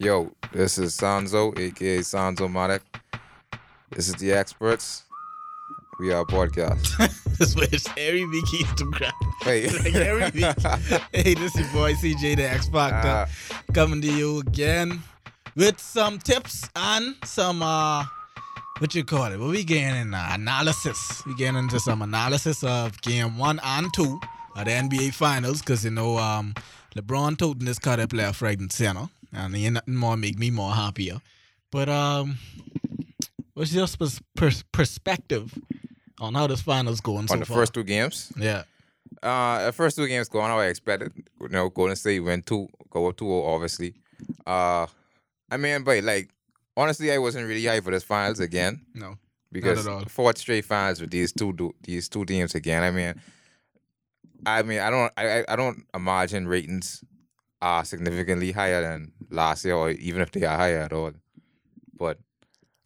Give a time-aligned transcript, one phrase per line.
[0.00, 2.80] Yo, this is Sanzo, aka Sanzo Matic.
[3.90, 5.02] This is the Xperts.
[5.98, 6.96] We are podcast.
[7.38, 9.12] this is Harry B keeps to grab.
[9.42, 10.40] Hey, Like Harry B.
[11.12, 13.62] hey, this is your boy CJ the X Factor Ah.
[13.74, 15.02] coming to you again
[15.54, 18.04] with some tips and some uh
[18.78, 19.38] what you call it?
[19.38, 21.22] What we getting in uh, analysis.
[21.26, 24.18] We getting into some analysis of game one and two
[24.56, 26.54] of the NBA Finals because you know um
[26.96, 30.50] LeBron told this cut up left, right, and center, and ain't nothing more make me
[30.50, 31.20] more happier.
[31.70, 32.38] But um,
[33.54, 35.56] what's your pers- pers- perspective
[36.20, 37.58] on how this finals going so on the far?
[37.58, 38.64] first two games, yeah.
[39.22, 41.12] uh, the first two games going how I expected.
[41.40, 43.94] You know, Golden State went two, go up 2 obviously.
[44.46, 44.86] Uh,
[45.50, 46.30] I mean, but like,
[46.76, 49.16] honestly, I wasn't really hyped for this finals again No.
[49.52, 50.04] because at all.
[50.06, 52.82] fourth straight finals with these two du- these two teams again.
[52.82, 53.14] I mean,
[54.46, 57.02] I mean, I don't, I, I- I don't imagine ratings
[57.62, 61.12] are significantly higher than last year, or even if they are higher at all.
[61.96, 62.18] But,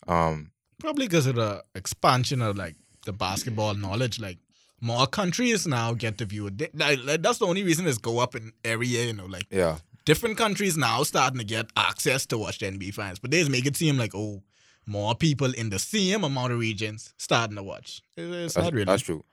[0.07, 4.21] um, Probably because of the expansion of like the basketball knowledge.
[4.21, 4.39] Like
[4.81, 6.71] more countries now get to view it.
[6.75, 9.07] That's the only reason it's go up in every year.
[9.07, 12.95] You know, like yeah, different countries now starting to get access to watch the NBA
[12.95, 14.43] finals, but they just make it seem like oh,
[14.87, 18.03] more people in the same amount of regions starting to watch.
[18.17, 18.85] It's that's, not really.
[18.85, 19.25] that's true.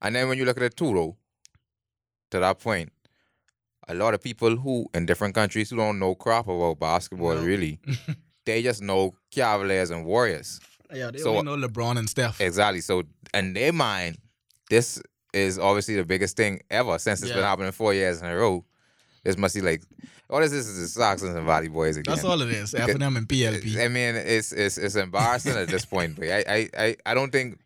[0.00, 1.16] And then when you look at it too, though,
[2.30, 2.92] to that point,
[3.88, 7.42] a lot of people who in different countries who don't know crap about basketball No.
[7.44, 7.78] really,
[8.46, 10.60] they just know Cavaliers and Warriors.
[10.92, 12.40] yeah, they So- only know LeBron and Steph.
[12.40, 12.80] Exactly.
[12.80, 14.18] So in their mind,
[14.70, 15.00] this
[15.32, 18.64] is obviously the biggest thing ever since it's been happening four years in a row.
[19.24, 19.82] This must be like,
[20.30, 22.14] all this is is the Soxers and Valley Boys again.
[22.14, 22.74] That's all it is.
[22.74, 23.76] F and M and PLP.
[23.84, 26.16] I mean, it's it's it's embarrassing at this point.
[26.16, 27.58] But I, I I I don't think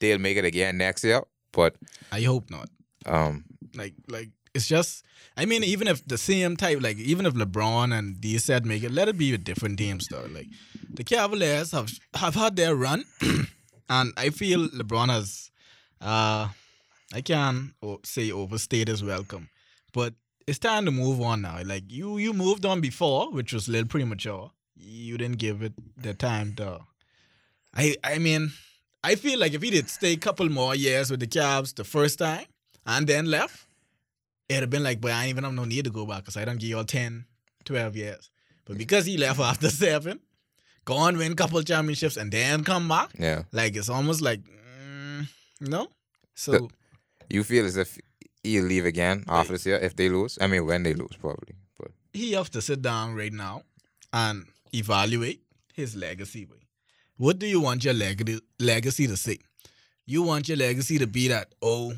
[0.00, 1.22] they'll make it again next year.
[1.52, 1.76] But
[2.12, 2.68] I hope not.
[3.06, 5.04] um, Like like it's just
[5.36, 8.82] I mean even if the same type like even if LeBron and D said make
[8.82, 10.46] it let it be with different teams though like
[10.92, 13.04] the Cavaliers have have had their run
[13.88, 15.50] and I feel LeBron has
[16.00, 16.48] uh
[17.12, 19.48] I can say overstayed his welcome.
[19.94, 20.12] But
[20.46, 21.60] it's time to move on now.
[21.64, 24.50] Like you you moved on before which was a little premature.
[24.76, 26.80] You didn't give it the time to
[27.74, 28.52] I I mean
[29.04, 31.84] I feel like if he did stay a couple more years with the Cavs the
[31.84, 32.46] first time
[32.84, 33.66] and then left,
[34.48, 36.36] it'd have been like, but I ain't even have no need to go back because
[36.36, 37.24] I don't give y'all 10,
[37.64, 38.30] 12 years.
[38.64, 40.20] But because he left after seven,
[40.84, 45.26] go and win couple championships and then come back, yeah, like it's almost like, mm,
[45.60, 45.88] you know?
[46.34, 46.68] So
[47.28, 47.98] you feel as if
[48.42, 50.38] he'll leave again after this year if they lose.
[50.40, 51.56] I mean, when they lose, probably.
[51.78, 53.62] But he have to sit down right now
[54.12, 55.42] and evaluate
[55.74, 56.46] his legacy.
[57.16, 59.38] What do you want your leg- legacy to say?
[60.06, 61.92] You want your legacy to be that, oh,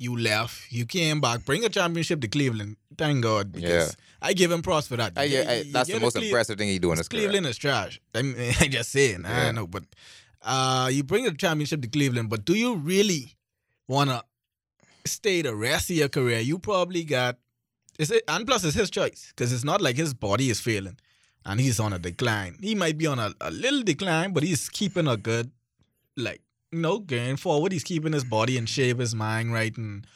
[0.00, 2.76] you left, you came back, bring a championship to Cleveland.
[2.96, 3.52] Thank God.
[3.52, 4.28] Because Yeah.
[4.28, 5.12] I give him props for that.
[5.16, 7.24] I, yeah, I, that's the most Cle- impressive thing he do in his career.
[7.24, 8.00] Cleveland is trash.
[8.14, 9.22] I mean, I just saying.
[9.24, 9.48] Yeah.
[9.48, 9.84] I know, but
[10.42, 13.36] uh, you bring a championship to Cleveland, but do you really
[13.88, 14.24] want to
[15.04, 16.40] stay the rest of your career?
[16.40, 17.36] You probably got.
[17.98, 20.96] Is it, and plus, it's his choice because it's not like his body is failing
[21.44, 22.56] and he's on a decline.
[22.62, 25.50] He might be on a, a little decline, but he's keeping a good,
[26.16, 26.40] like,
[26.72, 27.72] know, going forward.
[27.72, 30.06] He's keeping his body in shape, his mind right, and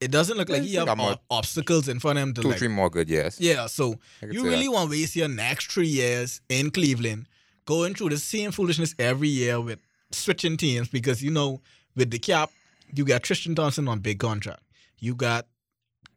[0.00, 2.58] it doesn't look like he have more- obstacles in front of him to Two, like
[2.58, 3.38] three more good years.
[3.40, 4.72] yeah, so you really that.
[4.72, 7.26] want to waste your next three years in Cleveland
[7.66, 9.78] going through the same foolishness every year with
[10.10, 11.60] switching teams because you know
[11.94, 12.50] with the cap
[12.94, 14.62] you got Tristan Thompson on big contract,
[14.98, 15.46] you got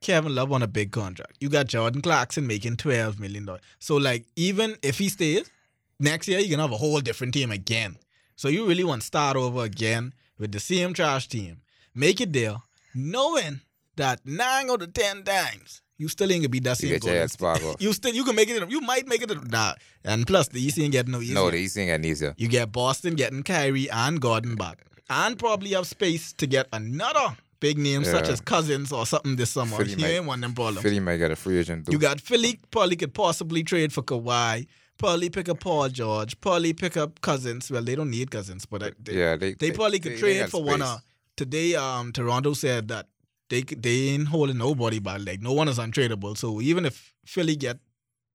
[0.01, 3.61] Kevin Love on a big contract, you got Jordan Clarkson making twelve million dollars.
[3.79, 5.51] So like even if he stays
[5.99, 7.97] next year, you can have a whole different team again.
[8.43, 11.61] So you really want to start over again with the same trash team,
[11.95, 12.57] make it there,
[12.93, 13.61] knowing
[13.95, 16.89] that nine out of ten times you still ain't gonna be that You same.
[16.89, 17.81] get your Golden head State.
[17.81, 18.69] You still you can make it.
[18.69, 19.31] You might make it.
[19.49, 19.75] Nah.
[20.03, 21.35] And plus, the East ain't getting no easier.
[21.35, 22.33] No, the East ain't getting easier.
[22.37, 27.37] You get Boston getting Kyrie and Gordon back, and probably have space to get another
[27.61, 29.77] big name such as Cousins or something this summer.
[29.77, 30.81] Philly you might- ain't want them problems.
[30.81, 31.85] Philly might get a free agent.
[31.85, 31.93] Too.
[31.93, 34.67] You got Philly probably could possibly trade for Kawhi.
[34.97, 36.39] Probably pick up Paul George.
[36.39, 37.69] Probably pick up Cousins.
[37.71, 40.49] Well, they don't need Cousins, but I- they, yeah, they they probably could they trade
[40.49, 40.79] for one.
[40.79, 40.89] space.
[40.89, 40.97] Uh,
[41.35, 43.07] today, um, Toronto said that
[43.49, 45.21] they they ain't holding nobody back.
[45.25, 46.37] Like no one is untradeable.
[46.37, 47.79] So even if Philly get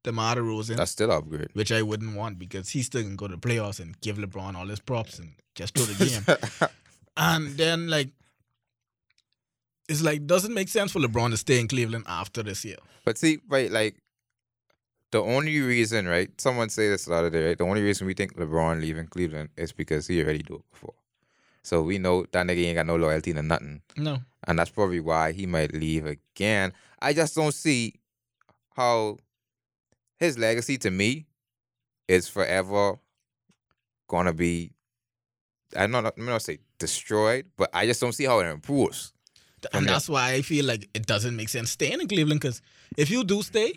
[0.04, 1.48] DeMar DeRozan, That's still upgrade.
[1.54, 4.54] which I wouldn't want because he still can go to the playoffs and give LeBron
[4.54, 6.68] all his props and just throw the game.
[7.16, 8.10] and then like,
[9.88, 12.76] it's like doesn't make sense for LeBron to stay in Cleveland after this year.
[13.04, 13.96] But see, right, like
[15.10, 16.28] the only reason, right?
[16.40, 17.58] Someone say this a lot of the other day, right?
[17.58, 20.94] The only reason we think LeBron leaving Cleveland is because he already do it before.
[21.62, 23.82] So we know that nigga ain't got no loyalty to nothing.
[23.96, 26.72] No, And that's probably why he might leave again.
[27.00, 27.94] I just don't see
[28.74, 29.18] how
[30.18, 31.26] his legacy to me
[32.06, 32.98] is forever
[34.08, 34.72] gonna be.
[35.76, 36.14] I'm not.
[36.16, 39.12] I'm not say destroyed, but I just don't see how it improves.
[39.72, 39.94] And there.
[39.94, 42.62] that's why I feel like it doesn't make sense staying in Cleveland because
[42.96, 43.74] if you do stay,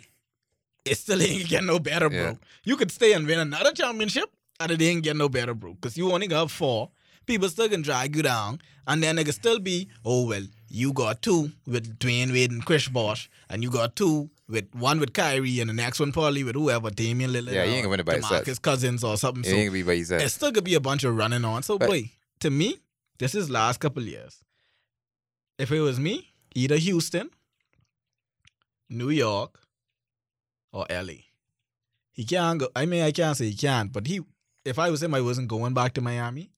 [0.84, 2.18] it still ain't get no better, bro.
[2.18, 2.34] Yeah.
[2.64, 4.30] You could stay and win another championship
[4.60, 5.74] and it ain't get no better, bro.
[5.74, 6.90] Because you only got four.
[7.26, 8.60] People still can drag you down.
[8.86, 12.64] And then it can still be, oh, well, you got two with Dwayne Wade and
[12.64, 13.30] Chris Bosh.
[13.48, 16.90] And you got two with one with Kyrie and the next one probably with whoever,
[16.90, 17.52] Damian Lillard.
[17.52, 18.18] Yeah, he ain't gonna win it by.
[18.18, 19.44] DeMarcus Cousins or something.
[19.44, 20.22] It so ain't gonna be by himself.
[20.22, 21.62] it still could be a bunch of running on.
[21.62, 22.78] So, But- boy, to me,
[23.18, 24.42] this is last couple years.
[25.58, 27.30] If it was me, either Houston,
[28.90, 29.60] New York,
[30.72, 31.24] or LA.
[32.12, 32.68] He can't go.
[32.74, 34.20] I mean, I can't say he can't, but he.
[34.64, 36.50] If I was him, I wasn't going back to Miami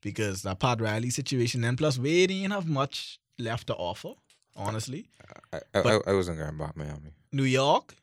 [0.00, 1.64] because that Pat Riley situation.
[1.64, 4.14] And plus, we didn't have much left to offer.
[4.56, 5.08] Honestly,
[5.52, 7.12] I, I, I, I wasn't going back to Miami.
[7.32, 7.94] New York,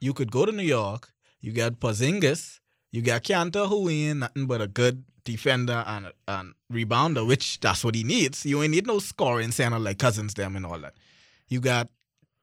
[0.00, 1.12] you could go to New York.
[1.40, 2.60] You got Porzingis.
[2.92, 7.84] You got Kanter, who ain't nothing but a good defender and and rebounder, which that's
[7.84, 8.46] what he needs.
[8.46, 10.94] You ain't need no scoring center like Cousins them and all that.
[11.48, 11.88] You got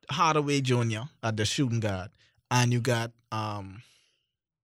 [0.10, 0.74] Hardaway Jr.
[0.74, 2.10] at uh, the shooting guard,
[2.52, 3.82] and you got um.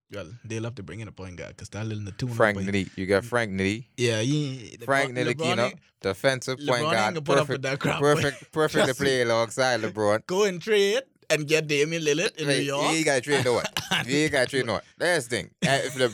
[0.09, 2.33] Well, they love to bring in a point guard because that little Natuna.
[2.33, 2.91] Frank Nitty.
[2.95, 3.87] You got Frank Nitty.
[3.97, 7.13] Yeah, he, Frank LeBron ain't- defensive point LeBron ain't guard.
[7.15, 7.99] gonna put up with Perfect, crap.
[7.99, 10.25] perfect, perfect to play alongside LeBron.
[10.25, 12.93] Go and trade and get Damian Lillard in New York.
[12.95, 13.65] You got to trade no one.
[14.05, 14.81] You got to trade no one.
[14.97, 15.49] That's the thing.
[15.65, 16.13] Uh, If the,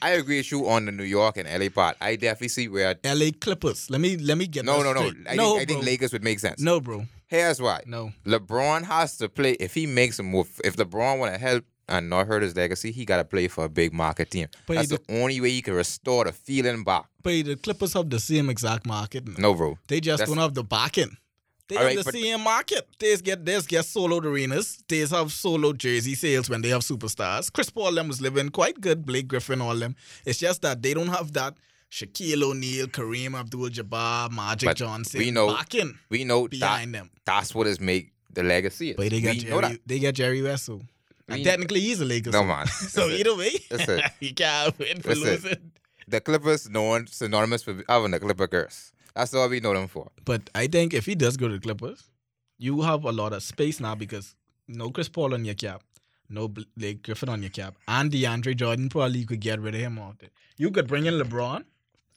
[0.00, 1.96] I agree with you on the New York and LA part.
[2.00, 2.94] I definitely see where.
[3.04, 3.90] LA Clippers.
[3.90, 5.12] Let me let me get No, that no, no.
[5.28, 5.84] I, no, think, I think.
[5.84, 6.60] Lakers would make sense.
[6.60, 7.06] No, bro.
[7.32, 7.80] Here's why.
[7.86, 8.12] No.
[8.26, 9.52] LeBron has to play.
[9.52, 12.92] If he makes a move, if LeBron want to help and not hurt his legacy,
[12.92, 14.48] he got to play for a big market team.
[14.66, 17.06] But That's he the only way he can restore the feeling back.
[17.22, 19.38] But the Clippers have the same exact market.
[19.38, 19.78] No, bro.
[19.88, 21.16] They just That's- don't have the backing.
[21.68, 22.86] They have right, the same market.
[22.98, 24.84] They get they get soloed arenas.
[24.86, 27.50] They have solo jersey sales when they have superstars.
[27.50, 29.06] Chris Paul them was living quite good.
[29.06, 29.96] Blake Griffin, all them.
[30.26, 31.54] It's just that they don't have that
[31.92, 37.10] Shaquille O'Neal, Kareem Abdul-Jabbar, Magic But Johnson we know- backing We know that behind them.
[37.26, 38.94] that's what is make the legacy.
[38.94, 40.70] But they got we Jerry, they got Jerry West.
[41.28, 42.32] And technically he's a Lakers.
[42.32, 42.66] No man.
[42.96, 43.20] So it.
[43.20, 44.04] either way, That's it.
[44.20, 45.24] you can't win for That's it.
[45.44, 45.72] losing.
[46.08, 48.92] the Clippers known synonymous with having the Clipper curse.
[49.14, 50.10] That's all we know them for.
[50.24, 52.04] But I think if he does go to the Clippers,
[52.58, 54.34] you have a lot of space now because
[54.66, 55.82] no Chris Paul on your cap,
[56.30, 59.80] no Blake Griffin on your cap, and DeAndre Jordan probably you could get rid of
[59.82, 60.30] him out there.
[60.56, 61.64] You could bring in LeBron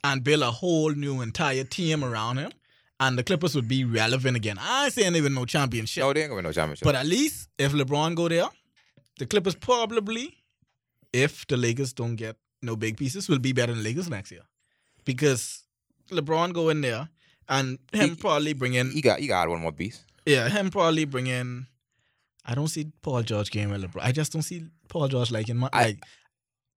[0.06, 2.52] and build a whole new entire team around him,
[3.00, 4.58] and the Clippers would be relevant again.
[4.60, 6.86] I ain't saying even no championship, No, they ain't gonna win no championship.
[6.86, 8.48] but at least if LeBron go there,
[9.20, 10.38] the Clippers probably,
[11.14, 14.44] if the Lakers don't get no big pieces, will be better than Lakers next year
[15.06, 15.64] because
[16.12, 17.10] LeBron go in there
[17.50, 20.04] and him He- probably bring in you got you got one more piece.
[20.26, 21.68] yeah, him probably bring in.
[22.48, 24.04] I don't see Paul George game with LeBron.
[24.04, 26.04] I just don't see Paul George liking my I- like.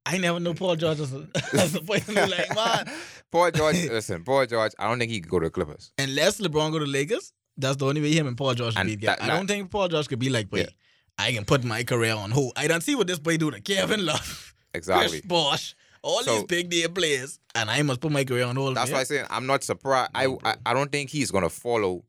[0.06, 2.90] I never knew Paul George as a, as a point like man.
[3.30, 4.72] Paul George, listen, Paul George.
[4.78, 5.92] I don't think he could go to the Clippers.
[5.98, 8.96] Unless LeBron go to Lakers, that's the only way him and Paul George And be
[9.06, 10.70] that- I don't think Paul George could be like, wait, Yeah.
[11.18, 12.52] I can put my career on hold.
[12.56, 15.20] I don't see what this boy do to Kevin Love, Exactly.
[15.20, 18.56] Chris Bosh, all So- these big name players, and I must put my career on
[18.56, 18.76] hold.
[18.76, 20.10] That's why I'm saying I'm not surprised.
[20.14, 20.26] I.
[20.44, 22.04] I I don't think he's gonna follow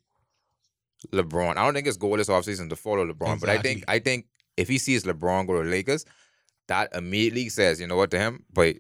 [1.12, 1.58] LeBron.
[1.58, 3.40] I don't think his goal this offseason to follow LeBron.
[3.40, 4.28] But I think I think
[4.58, 6.06] if he sees LeBron go to the Lakers,
[6.68, 8.76] that immediately says, you know what, to him, but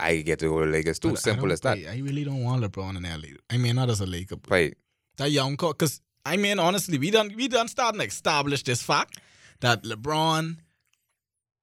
[0.00, 1.10] I get to go to Lakers too.
[1.12, 1.78] I Simple don't- as that.
[1.78, 3.36] I really don't want LeBron in LA.
[3.50, 4.72] I mean, not as a Laker, but But
[5.18, 5.72] that young core.
[5.74, 9.18] Because I mean, honestly, we done we done starting to establish this fact
[9.60, 10.56] that LeBron,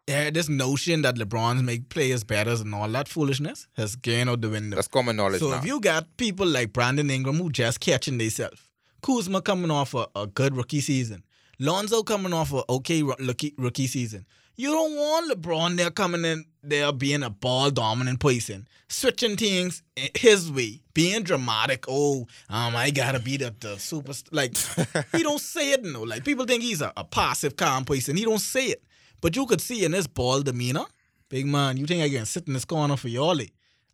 [0.07, 4.41] yeah, this notion that LeBron's make players better and all that foolishness has gone out
[4.41, 4.75] the window.
[4.75, 5.57] that's common knowledge So now.
[5.59, 8.61] if you got people like Brandon Ingram who just catching themselves,
[9.01, 11.23] Kuzma coming off a, a good rookie season,
[11.59, 14.25] Lonzo coming off a okay rookie, rookie season,
[14.59, 19.83] you don't want LeBron there coming in there being a ball dominant person, switching things
[20.15, 21.85] his way, being dramatic.
[21.87, 24.11] Oh, um, I gotta be the, the super.
[24.33, 24.57] Like
[25.13, 26.01] he don't say it no.
[26.03, 28.17] Like people think he's a, a passive calm person.
[28.17, 28.83] He don't say it,
[29.21, 30.83] but you could see in his ball demeanor,
[31.29, 31.77] big man.
[31.77, 33.39] You think I can sit in this corner for y'all?
[33.39, 33.45] eh?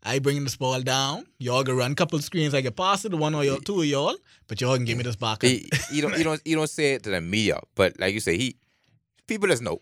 [0.01, 1.27] I bring this ball down.
[1.37, 2.55] Y'all can run couple screens.
[2.55, 4.15] I can pass it to one or y'all, two of y'all,
[4.47, 5.43] but y'all can give me this back.
[5.43, 8.19] he, he don't he don't he don't say it to the media, but like you
[8.19, 8.55] say, he
[9.27, 9.79] people just know.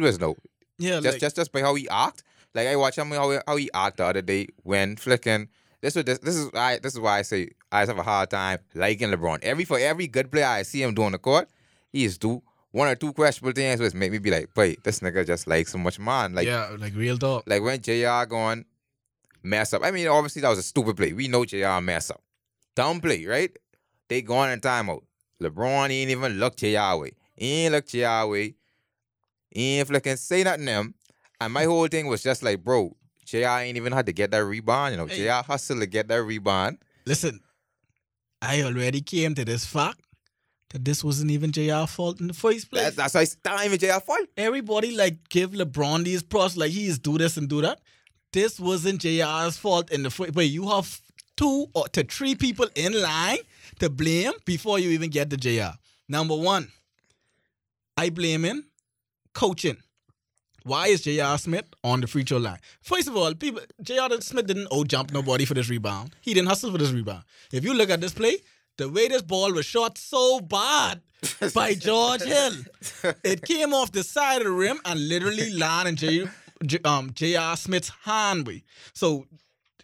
[0.00, 0.36] Just know.
[0.78, 2.22] yeah, just like, just just by how he act.
[2.54, 5.48] Like I watch him how he, how he act the other day when flicking.
[5.80, 8.30] This was this, this is I this is why I say I have a hard
[8.30, 9.40] time liking LeBron.
[9.42, 11.48] Every for every good player I see him doing the court,
[11.92, 15.00] he is do one or two questionable things which make me be like, wait, this
[15.00, 16.34] nigga just like so much man.
[16.34, 17.44] Like yeah, like real talk.
[17.46, 18.64] like when JR going
[19.42, 19.84] mess up.
[19.84, 21.12] I mean, obviously that was a stupid play.
[21.12, 22.22] We know JR mess up.
[22.74, 23.56] Dumb play, right?
[24.08, 25.02] They going in timeout.
[25.42, 27.12] LeBron ain't even look JR way.
[27.36, 28.54] He ain't look JR way.
[29.54, 30.94] He ain't flicking say nothing to him.
[31.40, 31.68] And my mm.
[31.68, 32.94] whole thing was just like, bro,
[33.24, 34.92] JR ain't even had to get that rebound.
[34.92, 35.24] You know, Hey.
[35.24, 36.78] JR hustled to get that rebound.
[37.06, 37.40] Listen,
[38.42, 40.00] I already came to this fact
[40.70, 42.82] that this wasn't even JR fault in the first place.
[42.82, 44.26] That's, that's why it's not even JR fault.
[44.36, 47.80] Everybody like give LeBron these props like he is do this and do that.
[48.32, 50.34] This wasn't JR's fault in the first.
[50.34, 51.00] Wait, you have
[51.36, 53.38] two or to three people in line
[53.78, 55.76] to blame before you even get to JR.
[56.08, 56.72] Number one,
[57.96, 58.66] I blame him
[59.34, 59.76] coaching.
[60.64, 61.36] Why is J.R.
[61.36, 62.58] Smith on the free throw line?
[62.80, 64.08] First of all, people J.R.
[64.22, 66.16] Smith didn't oh jump nobody for this rebound.
[66.22, 67.24] He didn't hustle for this rebound.
[67.52, 68.38] If you look at this play,
[68.78, 71.02] the way this ball was shot so bad
[71.54, 72.54] by George Hill,
[73.22, 76.30] it came off the side of the rim and literally landed in
[76.66, 77.56] J, um, J.R.
[77.58, 78.46] Smith's hand.
[78.46, 78.64] Way.
[78.94, 79.26] So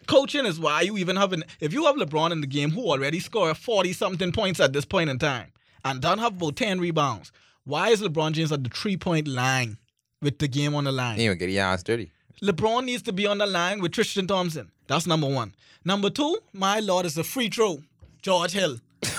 [0.07, 2.89] coaching is why you even have an if you have LeBron in the game who
[2.89, 5.51] already scored 40 something points at this point in time
[5.85, 7.31] and don't have about 10 rebounds,
[7.65, 9.77] why is LeBron James at the three point line
[10.21, 11.17] with the game on the line?
[11.17, 12.11] He even get your hands dirty.
[12.41, 14.71] LeBron needs to be on the line with Tristan Thompson.
[14.87, 15.53] That's number one.
[15.85, 17.79] Number two, my lord, is a free throw.
[18.21, 18.77] George Hill.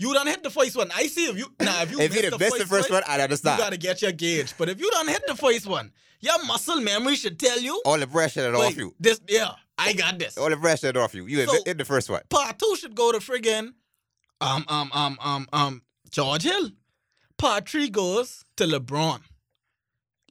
[0.00, 0.90] you don't hit the first one.
[0.94, 3.22] I see if you now if you if you the the first one, I'd you
[3.24, 3.58] understand.
[3.58, 4.54] You gotta get your gauge.
[4.56, 7.80] But if you don't hit the first one, your muscle memory should tell you.
[7.84, 8.94] All the pressure that off you.
[8.98, 10.38] This yeah, I got this.
[10.38, 11.26] All the pressure that off you.
[11.26, 12.22] You So- hit hit the first one.
[12.30, 13.72] Part two should go to friggin'
[14.40, 16.70] um um um um um George Hill.
[17.38, 19.20] Part three goes to LeBron.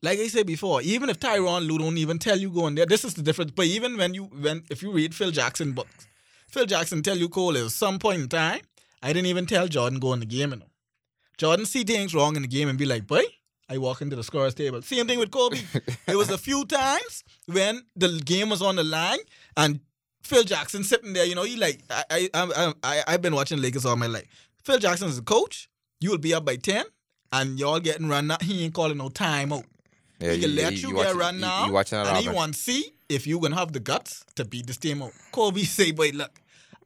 [0.01, 3.03] Like I said before, even if Tyronn Lue don't even tell you going there, this
[3.05, 3.51] is the difference.
[3.51, 6.07] But even when you when if you read Phil Jackson books,
[6.47, 8.61] Phil Jackson tell you Cole is some point in time.
[9.01, 10.65] I didn't even tell Jordan go in the game, you know.
[11.37, 13.23] Jordan see things wrong in the game and be like, boy,
[13.69, 14.81] I walk into the scorer's table.
[14.81, 15.59] Same thing with Kobe.
[16.07, 19.19] it was a few times when the game was on the line
[19.57, 19.79] and
[20.23, 23.61] Phil Jackson sitting there, you know, he like I I I, I I've been watching
[23.61, 24.25] Lakers all my life.
[24.63, 25.69] Phil Jackson is a coach.
[25.99, 26.85] You will be up by ten,
[27.31, 28.41] and y'all getting run out.
[28.41, 29.63] He ain't calling no timeout.
[30.19, 32.59] Yeah, he can let you, get watching- run you- now, You and he want to
[32.59, 35.11] see if you gonna have the guts to beat this team out.
[35.31, 36.31] Kobe say, "Boy, look,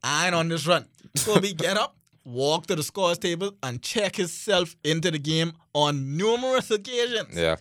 [0.03, 0.85] I ain't on this run."
[1.23, 6.17] Kobe get up, walk to the scores table, and check himself into the game on
[6.17, 7.57] numerous occasions Yeah.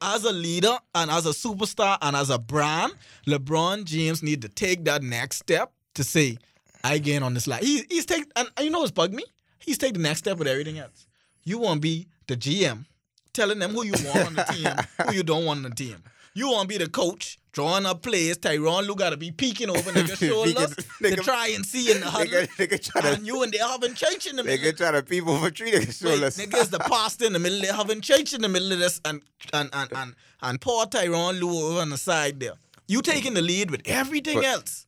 [0.00, 2.92] as a leader and as a superstar and as a brand,
[3.26, 6.38] LeBron James need to take that next step to say,
[6.84, 7.62] I gain on this line.
[7.62, 9.24] He, he's take and you know what's bugged me?
[9.60, 11.06] He's take the next step with everything else.
[11.44, 12.84] You want to be the GM,
[13.32, 16.02] telling them who you want on the team, who you don't want on the team.
[16.34, 18.38] You want to be the coach, drawing up plays.
[18.38, 22.00] Tyronn Lue got to be peeking over niggas' shoulders to nigga- try and see in
[22.00, 22.32] the huddle.
[22.32, 24.64] Nigga, nigga And to you and they having church in the middle.
[24.72, 26.38] nigga try to people for three niggas Wait, shoulders.
[26.38, 29.20] niggas the pastor in the middle, they having church in the middle of this and
[29.52, 32.54] and and and, and poor Tyronn Lue over on the side there.
[32.88, 34.86] You taking the lead with everything But- else.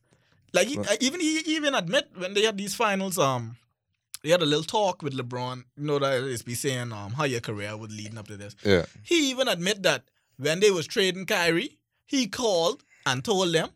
[0.51, 3.57] Like he, but- even he even admit when they had these finals, um,
[4.25, 5.63] they had a little talk with LeBron.
[5.77, 8.55] You know that is be saying um how your career was leading up to this.
[8.63, 8.85] Yeah.
[9.03, 10.03] He even admit that
[10.37, 13.69] when they was trading Kyrie, he called and told them,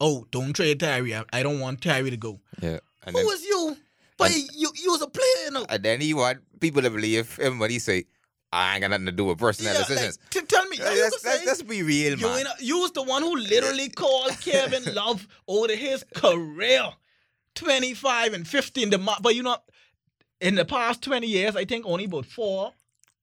[0.00, 1.14] "Oh, don't trade Kyrie.
[1.14, 2.78] I, I don't want Kyrie to go." Yeah.
[3.04, 3.76] And Who then, was you?
[4.16, 5.66] But you you was a player, you know.
[5.68, 8.04] and then he want people to believe him when he say,
[8.52, 10.18] I ain't got nothing to do with personnel Yeah, decisions.
[10.22, 12.38] like, t- tell me, you let's, let's, let's be real, You, man.
[12.38, 16.88] ain't, you was the one who literally called Kevin Love over his career.
[17.54, 18.90] 25 and 15.
[18.90, 19.56] The, but you know,
[20.40, 22.72] in the past 20 years, I think only about four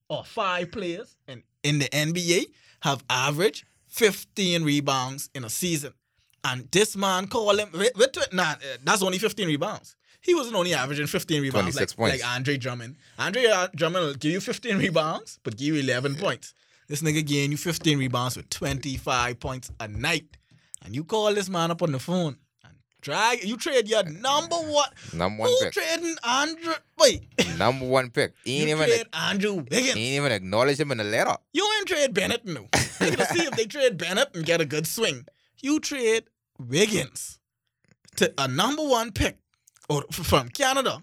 [0.08, 2.46] or five players in, in the NBA
[2.80, 5.92] have averaged 15 rebounds in a season.
[6.42, 9.96] And this man called him, with, with, nah, uh, that's only 15 rebounds.
[10.20, 12.22] He wasn't only averaging 15 rebounds like, points.
[12.22, 12.96] like Andre Drummond.
[13.18, 16.54] Andre uh, Drummond will give you 15 rebounds, but give you 11 points.
[16.88, 20.36] This nigga giving you 15 rebounds with 25 points a night.
[20.84, 22.36] And you call this man up on the phone
[23.04, 24.88] drag, you trade your number one.
[25.12, 25.72] Number one Who pick.
[25.74, 26.74] trading Andre?
[26.98, 27.28] Wait.
[27.58, 28.34] Number one pick.
[28.44, 29.88] He ain't you even trade Andrew he Wiggins.
[29.90, 31.36] ain't even acknowledge him in the letter.
[31.52, 32.66] You ain't trade Bennett, no.
[32.72, 35.26] I gotta see if they trade Bennett and get a good swing.
[35.62, 36.24] You trade
[36.58, 37.38] Wiggins
[38.16, 39.38] to a number one pick
[39.88, 41.02] or from Canada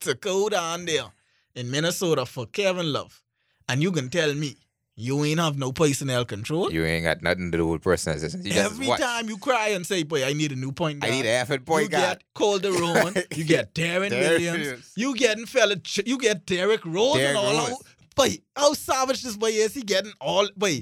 [0.00, 1.06] to go down there
[1.54, 3.20] in Minnesota for Kevin Love.
[3.68, 4.56] And you can tell me
[4.96, 6.72] you ain't have no personnel control.
[6.72, 8.46] You ain't got nothing to do with personnel decisions.
[8.46, 8.98] You Every watch.
[9.00, 11.12] time you cry and say, boy, I need a new point guard.
[11.12, 12.02] I need a effort you point guard.
[12.40, 14.92] You get Calderon, you get Deron Deron Williams, Williams.
[14.96, 17.82] you getting fella, you get Derrick Rose Derrick and all Rose.
[18.14, 20.48] But how savage this boy is, he getting all.
[20.56, 20.72] But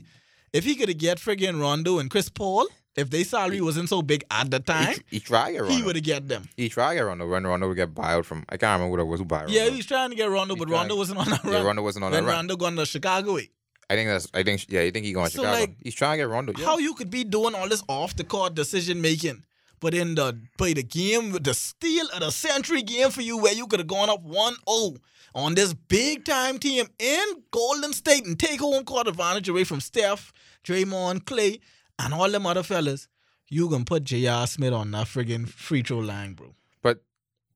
[0.53, 4.03] if he could have get friggin' Rondo and Chris Paul, if their salary wasn't so
[4.03, 6.49] big at the time, He, he tried to he would have get them.
[6.57, 7.19] He tried run.
[7.19, 8.45] Run Rondo would get buyout from.
[8.49, 9.47] I can't remember what it was who buyout.
[9.49, 9.75] Yeah, Rondo.
[9.75, 10.77] he's trying to get Rondo, He but tried.
[10.79, 11.53] Rondo wasn't on that run.
[11.55, 11.63] Yeah.
[11.65, 12.37] Rondo wasn't on when that run.
[12.37, 13.47] Rondo gone to Chicago, eh?
[13.91, 14.29] I think that's.
[14.35, 14.67] I think.
[14.69, 15.61] Yeah, You think he going to So, Chicago.
[15.61, 16.53] like, he's trying to get Rondo.
[16.57, 16.65] Yeah.
[16.67, 19.45] how you could be doing all this off the court decision making,
[19.81, 23.37] But in the play the game, with the steal of the century game for you,
[23.37, 24.97] where you could have gone up 1-0
[25.35, 29.81] on this big time team in Golden State and take home court advantage away from
[29.81, 30.33] Steph,
[30.65, 31.61] Draymond, Clay,
[31.99, 33.09] and all them other fellas,
[33.49, 34.47] you gonna put J.R.
[34.47, 36.55] Smith on that friggin' free throw line, bro.
[36.83, 37.03] But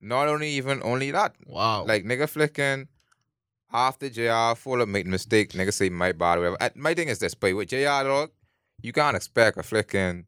[0.03, 1.87] not only even only that, Wow.
[1.87, 2.89] like nigga flicking
[3.73, 6.57] after JR full of making mistake, nigga say my bad whatever.
[6.75, 8.31] My thing is this, but with JR dog,
[8.83, 10.27] you can't expect a flicking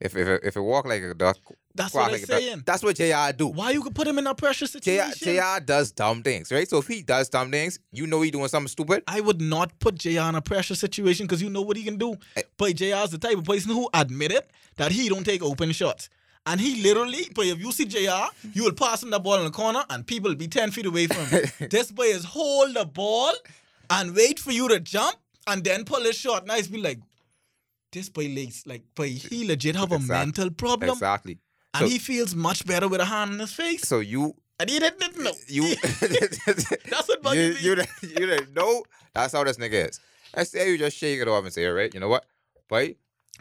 [0.00, 1.38] if if it- if it walk like a duck,
[1.74, 2.40] that's what I'm like a duck.
[2.40, 2.62] saying.
[2.66, 3.46] That's what JR do.
[3.46, 5.36] Why you could put him in a pressure JR, situation?
[5.36, 6.68] JR does dumb things, right?
[6.68, 9.02] So if he does dumb things, you know he doing something stupid.
[9.08, 11.96] I would not put JR in a pressure situation because you know what he can
[11.96, 12.14] do.
[12.36, 12.42] Eh.
[12.58, 14.42] But JR's the type of person who admitted
[14.76, 16.10] that he don't take open shots.
[16.48, 19.44] And he literally, but if you see JR, you will pass him the ball in
[19.44, 21.44] the corner and people will be 10 feet away from him.
[21.70, 23.32] this boy is hold the ball
[23.90, 25.16] and wait for you to jump
[25.48, 26.46] and then pull it his shot.
[26.46, 27.00] Nice be like,
[27.92, 30.90] this boy lates, like, boy, he legit have a mental problem.
[30.90, 31.38] Exactly.
[31.74, 33.82] And So- he feels much better with a hand in his face.
[33.82, 35.32] So you and he didn't, know.
[35.48, 37.60] you That's what bugging you, me.
[37.60, 38.84] you, didn't- you didn't know
[39.14, 40.00] that's how this nigga is.
[40.34, 42.24] I say you just shake it off and say, all right, you know what?
[42.68, 42.94] But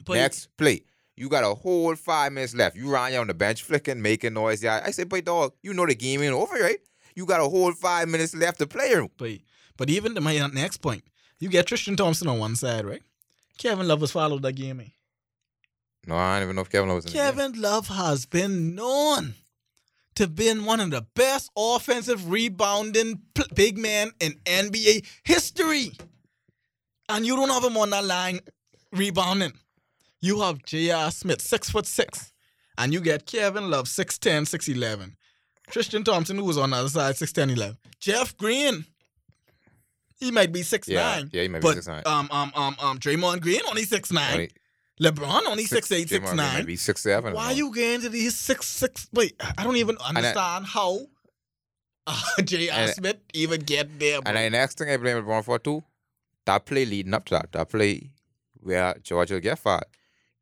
[0.06, 0.82] But- next play.
[1.18, 2.76] You got a whole five minutes left.
[2.76, 4.62] You around here on the bench flicking, making noise.
[4.62, 4.82] Yeah.
[4.86, 6.80] I say, but dog, you know the game ain't over, right?
[7.16, 8.94] You got a whole five minutes left to play.
[9.18, 9.40] But
[9.78, 11.04] but even to my next point,
[11.40, 13.02] you get Tristan Thompson on one side, right?
[13.58, 14.82] Kevin Love has followed that game.
[14.82, 14.86] eh?
[16.08, 17.26] No, I don't even know if Kevin Love was in the game.
[17.26, 19.36] Kevin Love has been known
[20.16, 23.22] to been one of the best offensive rebounding
[23.54, 25.92] big men in NBA history.
[27.10, 28.40] And you don't have him on that line
[28.92, 29.54] rebounding.
[30.26, 31.12] You have J.R.
[31.12, 32.34] Smith, six foot six.
[32.80, 35.14] And you get Kevin Love, 6'10, 6'11.
[35.70, 37.78] Tristan Thompson, who was on the other side, 6'10, 11.
[38.00, 38.86] Jeff Green,
[40.20, 40.88] he might be 6'9.
[40.88, 42.08] Yeah, yeah, he might be but, 6'9.
[42.08, 44.34] Um, um, um, um, Draymond Green, only 6'9.
[44.34, 44.50] Only
[45.00, 46.54] LeBron, only six- 6'8, Draymond Green 6'9.
[46.54, 47.34] might be six seven.
[47.36, 49.08] Why you getting to these six six?
[49.14, 51.02] Wait, I don't even I- understand how
[52.08, 52.88] uh, J.R.
[52.88, 54.22] Smith even get there.
[54.22, 54.34] Bro.
[54.34, 55.84] And the next thing I blame LeBron for too,
[56.46, 58.10] that play leading up to that, that play
[58.62, 59.86] where Georgia get fired.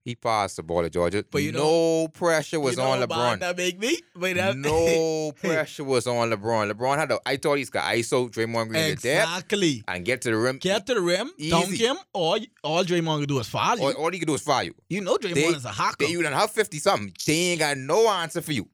[0.06, 1.24] He passed the ball to Georgia.
[1.32, 3.40] But you no pressure was you know on LeBron.
[3.40, 4.00] That make me.
[4.34, 6.70] That, no pressure was on LeBron.
[6.74, 7.22] LeBron had to.
[7.26, 9.82] I thought he's got ISO Draymond Green to exactly.
[9.88, 10.58] and get to the rim.
[10.58, 11.86] Get to the rim, dunk Easy.
[11.86, 13.84] him, or all Draymond can do is foul you.
[13.86, 14.76] all, all he can do is fire you.
[14.90, 15.96] you know Draymond They- is a hacker.
[16.06, 17.14] They, you done have fifty something.
[17.26, 18.68] They ain't got no answer for you,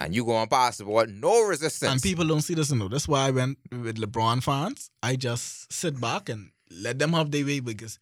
[0.00, 1.92] and you going pass the ball, no resistance.
[1.92, 2.90] and people don't see this enough.
[2.90, 4.90] That's why I went with LeBron fans.
[5.02, 7.98] I just sit back and let them have their way because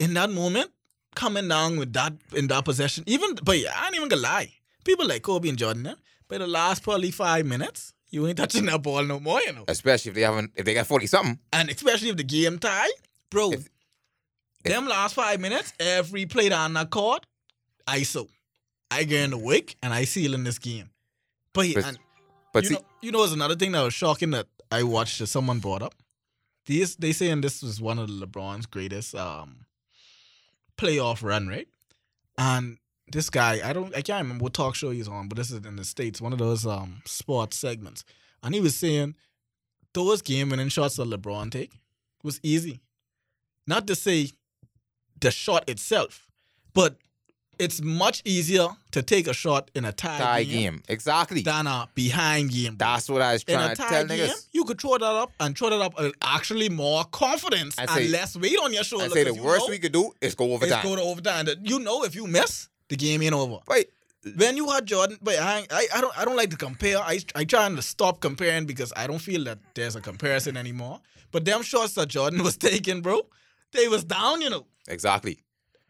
[0.00, 0.72] in that moment,
[1.18, 4.52] coming down with that in that possession, even but yeah, I ain't even gonna lie.
[4.84, 5.94] People like Kobe and Jordan, eh?
[6.28, 9.64] but the last probably five minutes, you ain't touching that ball no more, you know.
[9.68, 11.38] especially if they haven't, if they got forty something.
[11.52, 12.88] And especially if the game tie,
[13.30, 13.52] bro.
[13.52, 13.68] If-
[14.64, 17.24] them last five minutes, every play down that court,
[17.86, 18.28] ISO.
[18.90, 20.90] I get in the wick and I seal in this game.
[21.54, 21.98] But, But- and
[22.52, 25.20] But you see, know, you know, it's another thing that was shocking that I watched
[25.20, 25.94] that someone brought up.
[26.66, 29.64] These they saying this was one of LeBron's greatest um
[30.78, 31.68] playoff run, right?
[32.38, 32.78] And
[33.10, 35.64] this guy, I don't, I can't remember what talk show he's on, but this is
[35.66, 38.04] in the states, one of those um sports segments,
[38.42, 39.14] and he was saying
[39.94, 41.72] those game winning shots that LeBron take
[42.22, 42.80] was easy.
[43.66, 44.30] Not to say
[45.20, 46.26] the shot itself,
[46.74, 46.96] but
[47.58, 51.42] it's much easier to take a shot in a tie, tie game, game exactly.
[51.42, 52.76] than a behind game.
[52.76, 52.86] bro.
[52.86, 54.46] That's what I was in trying a to tell game, niggas.
[54.52, 58.10] you could throw that up and throw that up with actually more confidence I and
[58.10, 59.06] less weight on your shoulder.
[59.06, 60.84] I say the worst know we could do is go overtime.
[60.84, 61.46] go to overtime.
[61.62, 63.58] You know, if you miss, the game ain't over.
[63.68, 63.90] Wait,
[64.36, 66.98] When you had Jordan, but I, I, I don't, I don't like to compare.
[66.98, 71.00] I, I trying to stop comparing because I don't feel that there's a comparison anymore.
[71.30, 73.22] But them shots that Jordan was taking, bro,
[73.72, 74.40] they was down.
[74.40, 75.40] You know, exactly.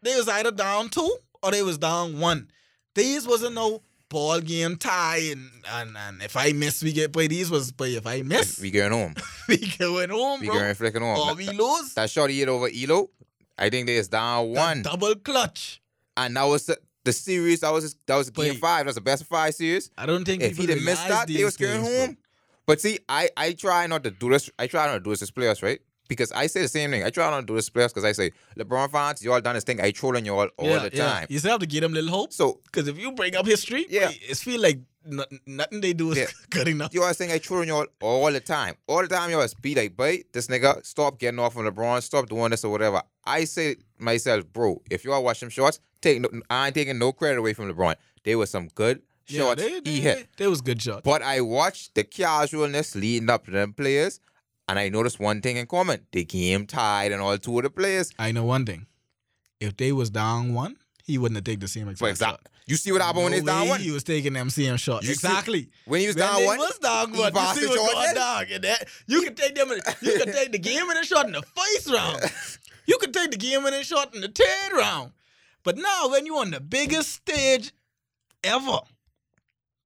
[0.01, 2.49] they was either down two or they was down one.
[2.95, 7.27] These wasn't no ball game tie and and, and if I miss we get play
[7.27, 9.13] these was but if I miss We going home.
[9.47, 10.55] we going home, We bro.
[10.57, 11.17] going flicking home.
[11.29, 11.93] Or we lose.
[11.93, 13.09] that shot he hit over Ehlo,
[13.57, 15.81] I think they is down That one, double clutch.
[16.17, 17.59] and that was the, the series.
[17.59, 18.59] That was that was game Wait.
[18.59, 18.79] five.
[18.79, 19.91] That was the best five series.
[19.97, 21.89] I don't think If he didn't miss that, they was going bro.
[22.07, 22.17] home.
[22.65, 24.49] But see, I I try not to do this.
[24.57, 25.79] I try not to do this as players, right?
[26.09, 27.03] Because I say the same thing.
[27.05, 29.63] I try not to do this players because I say LeBron fans, y'all done this
[29.63, 29.79] thing.
[29.79, 31.05] I trolling y'all all Yeah, the yeah.
[31.05, 31.27] time.
[31.29, 32.33] You still have to give them little hope.
[32.33, 34.11] So Because if you bring up history, Yeah.
[34.27, 36.25] it's feel like nothing, nothing they do is Yeah.
[36.49, 36.93] good enough.
[36.93, 38.75] you are saying I trolling y'all all the time.
[38.87, 42.27] All the time y'all be like, boy, this nigga, stop getting off on LeBron, stop
[42.27, 43.01] doing this or whatever.
[43.23, 47.11] I say myself, bro, if y'all watch them shots, take no, I ain't taking no
[47.11, 47.95] credit away from LeBron.
[48.23, 50.17] They were some good Yeah, shots they, they, he hit.
[50.37, 51.01] They, they was good shots.
[51.05, 54.19] But I watched the casualness leading up to them players,
[54.69, 56.05] and I noticed one thing in common.
[56.11, 58.11] The game tied and all two of the players.
[58.19, 58.85] I know one thing.
[59.59, 62.31] If they was down one, he wouldn't have taken the same exact exact.
[62.31, 62.49] shot.
[62.67, 63.79] You see what happened when No he's down one?
[63.79, 65.07] He was taking them same shots.
[65.07, 65.69] You see- exactly.
[65.85, 67.33] When he was When down one, was down one.
[67.33, 68.61] You see shot going down.
[68.61, 69.71] That, you can take them.
[69.71, 72.21] In, you can take the game in a shot in the first round.
[72.85, 75.13] You can take the game in a shot in the third round.
[75.63, 77.73] But now, when you're on the biggest stage
[78.43, 78.79] ever,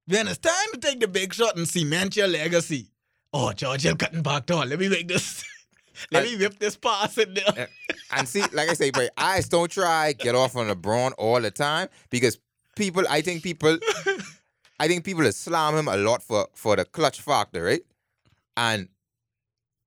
[0.06, 2.90] when it's time to take the big shot and cement your legacy.
[3.36, 4.64] Oh, George Hill cutting back door.
[4.64, 5.44] Let me make this.
[6.12, 7.68] Let me whip this pass in there.
[8.12, 11.50] And see, like I say, but I don't try get off on LeBron all the
[11.50, 12.38] time because
[12.76, 13.76] people, I think people,
[14.80, 17.82] I think people slam him a lot for for the clutch factor, right?
[18.56, 18.88] And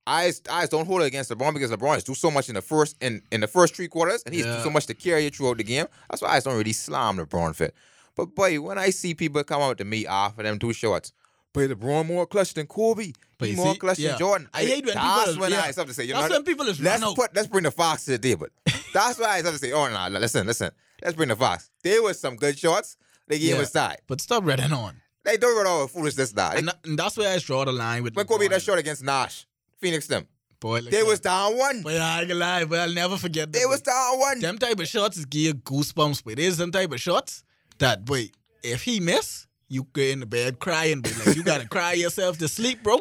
[0.06, 2.62] I I don't hold it against LeBron because LeBron has do so much in the
[2.62, 5.30] first in, in the first three quarters, and he's do so much to carry you
[5.30, 5.86] throughout the game.
[6.10, 7.74] That's why I don't really slam LeBron fit.
[8.16, 11.14] But boy, when I see people come out to me after them two shots,
[11.54, 14.10] but LeBron more clutch than Kobe, But he more see, clutch yeah.
[14.10, 14.50] than Jordan.
[14.54, 15.62] I hate when that's people- when yeah.
[15.64, 16.38] I start to say, you know, That's what?
[16.40, 18.48] when people is let's put let's bring the Fox to the table.
[18.94, 20.72] That's why I start to say, oh no, listen, listen,
[21.04, 21.70] let's bring the Fox.
[21.84, 22.98] There was some good shots.
[23.28, 23.62] They gave Yeah.
[23.62, 24.00] aside.
[24.08, 25.02] But stop running on.
[25.26, 26.52] They don't run all the foolishness now.
[26.52, 29.04] And, that- and that's where I draw the line with when Kobe that shot against
[29.04, 29.46] Nash,
[29.80, 30.28] Phoenix them,
[30.60, 31.06] Boy, like they that.
[31.06, 31.82] was down one.
[31.84, 33.60] But I ain't gonna lie, but I'll never forget that.
[33.60, 34.40] They was down one.
[34.40, 36.24] Them type of shots is give goosebumps.
[36.24, 37.44] But there's some type of shots
[37.80, 38.30] that, boy,
[38.64, 41.02] if he miss, you get in the bed crying.
[41.02, 43.00] But like, you gotta cry yourself to sleep, bro.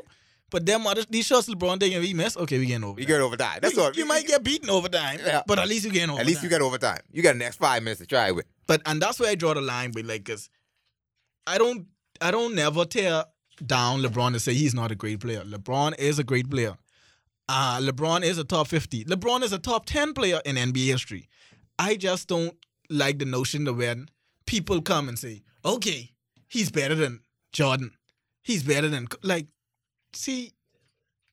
[0.51, 3.01] But them other these shots LeBron taking, he miss, okay, we getting over.
[3.01, 3.59] You get overtime.
[3.63, 3.93] That's you, all.
[3.93, 5.43] you might get beaten overtime, Yeah.
[5.47, 6.21] but at least you getting over.
[6.21, 7.01] At least you get overtime.
[7.13, 8.47] You got the next five minutes to try it with.
[8.69, 10.49] But and that's where I draw the line, but like, cause
[11.49, 11.87] I don't,
[12.21, 13.25] I don't never tear
[13.65, 15.43] down LeBron to say he's not a great player.
[15.43, 16.77] LeBron is a great player.
[17.49, 19.05] Uh, LeBron is a top fifty.
[19.05, 21.29] LeBron is a top ten player in NBA history.
[21.79, 22.55] I just don't
[22.89, 24.09] like the notion that when
[24.47, 26.13] people come and say, "Okay,
[26.49, 27.21] he's better than
[27.53, 27.93] Jordan.
[28.43, 29.47] He's better than like."
[30.13, 30.53] See,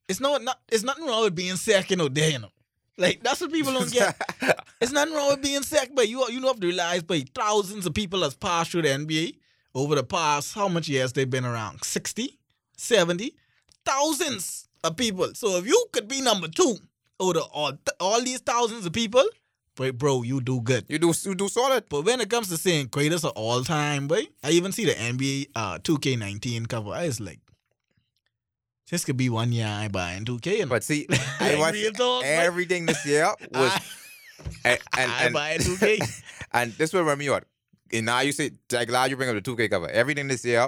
[0.10, 2.52] it's not, not it's nothing wrong with being second or there, you know.
[2.98, 4.16] Like that's what people don't get.
[4.82, 7.86] It's nothing wrong with being sick, but you you know have to realize, but thousands
[7.86, 9.38] of people has passed through the NBA
[9.74, 11.84] over the past how much years they've been around?
[11.84, 12.38] 60,
[12.78, 13.34] 70,
[13.86, 15.34] thousands of people.
[15.36, 16.76] So if you could be number two
[17.22, 17.72] out of all
[18.02, 19.24] all these thousands of people,
[19.76, 20.86] but bro, you do good.
[20.88, 21.86] you do you do solid.
[21.90, 24.94] But when it comes to saying greatest of all time, boy, I even see the
[24.94, 26.92] NBA uh 2K19 cover.
[26.92, 27.40] I was like,
[28.90, 30.62] this could be one year I buy in 2K.
[30.62, 31.08] And But see,
[31.40, 32.28] I watched real talk, boy.
[32.28, 33.72] everything this year was
[34.66, 36.24] I, and and, I and, buy in 2K.
[36.54, 37.46] and this will remind me what.
[37.92, 39.90] And now you say, I'm glad you bring up the 2K cover.
[39.90, 40.68] Everything this year.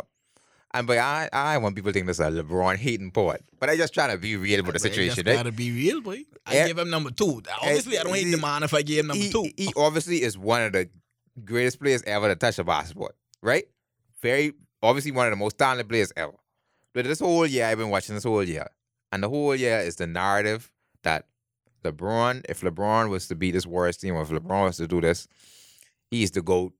[0.75, 3.43] And but I, I want people to think this is a LeBron hating poet.
[3.59, 5.35] But I just trying to be real with the situation, just right?
[5.37, 6.23] gotta be real, boy.
[6.45, 7.41] I Eh, give him number two.
[7.61, 9.49] Obviously, I don't hate the man if I give him number he, two.
[9.55, 10.89] he obviously is one of the
[11.45, 13.11] greatest players ever to touch a basketball,
[13.41, 13.63] right?
[14.21, 14.51] Very
[14.83, 16.33] obviously one of the most talented players ever.
[16.93, 18.67] But this whole year I've been watching this whole year,
[19.13, 20.69] and the whole year is the narrative
[21.03, 21.25] that
[21.85, 24.99] LeBron, if LeBron was to beat this Warriors team, or if LeBron was to do
[24.99, 25.27] this,
[26.11, 26.73] he's the goat.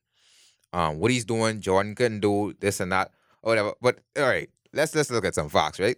[0.74, 3.12] Um, what he's doing, Jordan couldn't do this and that,
[3.46, 3.74] or whatever.
[3.82, 5.96] But all right, let's let's look at some facts, right?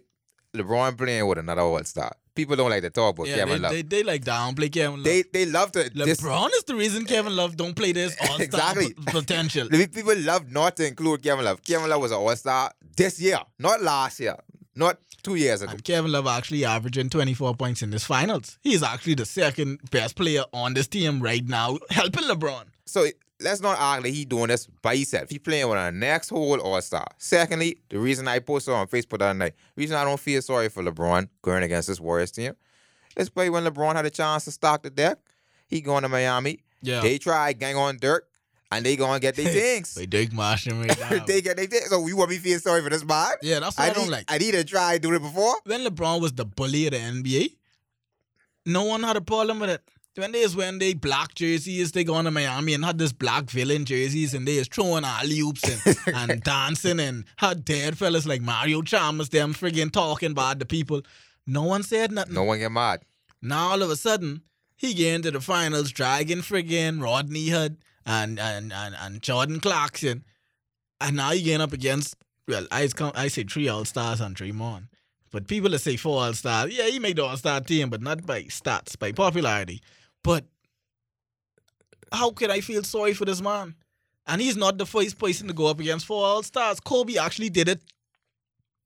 [0.54, 2.12] LeBron playing with another All Star.
[2.34, 3.72] People don't like to talk about yeah, Kevin they, Love.
[3.72, 5.04] they, they like downplay Kevin Love.
[5.04, 8.26] They they love to dis- LeBron is the reason Kevin Love don't play this all
[8.38, 8.94] star Exactly.
[9.06, 9.68] potential.
[9.68, 11.62] People love not to include Kevin Love.
[11.64, 14.36] Kevin Love was an All Star this year, not last year,
[14.76, 15.72] not two years ago.
[15.72, 18.58] And Kevin Love actually averaging 24 points in this finals.
[18.62, 22.66] He's actually the second best player on this team right now, helping LeBron.
[22.86, 23.06] So
[23.40, 25.30] let's not act like he doing this by himself.
[25.30, 27.06] He playing with a next whole All Star.
[27.18, 30.68] Secondly, the reason I posted on Facebook that other night, reason I don't feel sorry
[30.68, 32.54] for LeBron going against this Warriors team,
[33.16, 35.18] is play when LeBron had a chance to stock the deck.
[35.66, 36.60] He going to Miami.
[36.82, 37.00] Yeah.
[37.00, 38.28] They try gang on Dirk,
[38.70, 39.94] and they gonna get their things.
[39.94, 41.24] They Dick Martian right now.
[41.24, 41.88] they get their things.
[41.88, 43.32] So you want me to feel sorry for this man?
[43.42, 44.24] yeah, that's what I, I, don't need, like.
[44.28, 45.54] I need to try do it before.
[45.64, 47.56] when LeBron was the bully of the NBA,
[48.66, 49.82] no one had a problem with it.
[50.18, 53.44] When they is when they black jerseys, they going to Miami and had this black
[53.44, 55.96] villain jerseys and they is throwing alley oops and,
[56.30, 61.02] and dancing and had dead fellas like Mario Chalmers, them friggin' talking about the people.
[61.46, 62.34] No one said nothing.
[62.34, 63.02] No one get mad.
[63.40, 64.42] Now all of a sudden,
[64.76, 70.24] he get into the finals, dragging friggin' Rodney Hood and and, and and Jordan Clarkson.
[71.00, 72.16] And now you getting up against
[72.48, 74.88] well, I come I say three all stars and Draymond.
[75.30, 78.02] But people that say four all stars, yeah, he made the all star team, but
[78.02, 79.80] not by stats, by popularity.
[80.22, 80.44] But
[82.12, 83.74] how could I feel sorry for this man?
[84.26, 86.80] And he's not the first person to go up against four all stars.
[86.80, 87.82] Kobe actually did it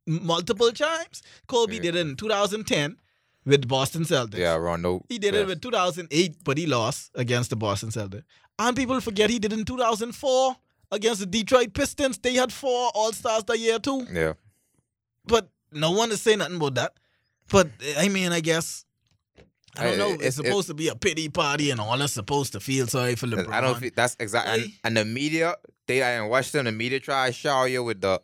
[0.06, 1.22] multiple times.
[1.46, 1.82] Kobe Yeah.
[1.82, 2.96] did it in 2010
[3.44, 4.38] with Boston Celtics.
[4.38, 5.04] Yeah, Rondo.
[5.08, 5.40] He did yeah.
[5.40, 8.24] it with 2008, but he lost against the Boston Celtics.
[8.58, 10.56] And people forget he did it in 2004
[10.92, 12.18] against the Detroit Pistons.
[12.18, 14.06] They had four All Stars that year too.
[14.12, 14.34] Yeah.
[15.26, 16.94] But no one is saying nothing about that.
[17.48, 17.68] But
[17.98, 18.84] I mean, I guess
[19.78, 20.10] I don't know.
[20.12, 23.14] it's- It's, supposed to be a pity party, and all is supposed to feel sorry
[23.16, 23.48] for LeBron.
[23.52, 24.62] I don't feel that's exactly.
[24.64, 25.54] And, and the media,
[25.86, 26.64] they I watch them.
[26.66, 28.20] The media try to shower you with the